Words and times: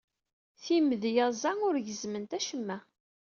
Timedyaẓ-a 0.63 1.51
ur 1.67 1.75
gezzment 1.85 2.31
acemma. 2.37 2.77